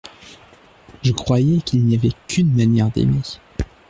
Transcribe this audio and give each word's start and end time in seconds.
Je 1.03 1.11
croyais 1.11 1.61
qu’il 1.61 1.85
n’y 1.85 1.93
avait 1.95 2.09
qu’une 2.27 2.51
manière 2.51 2.89
d’aimer. 2.89 3.21